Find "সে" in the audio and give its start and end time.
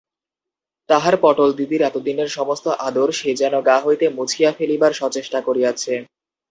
3.11-3.29